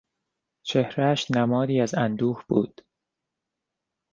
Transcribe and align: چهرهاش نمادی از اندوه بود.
چهرهاش 0.63 1.31
نمادی 1.31 1.81
از 1.81 1.95
اندوه 1.95 2.43
بود. 2.47 2.81